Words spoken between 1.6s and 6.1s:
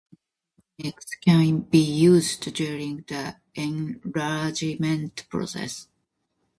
be used during the enlargement process.